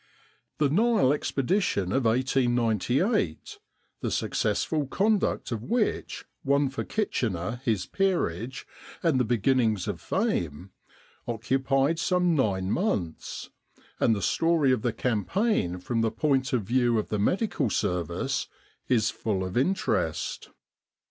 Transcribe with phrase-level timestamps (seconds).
[0.57, 3.59] The Nile Expedition of 1898,
[3.99, 8.65] the successful con duct of which won for Kitchener his peerage
[9.03, 10.71] and the beginnings of fame,
[11.27, 13.51] occupied some nine months;
[13.99, 18.47] and the story of the campaign from the point of view of the Medical Service
[18.89, 20.49] is full of interest.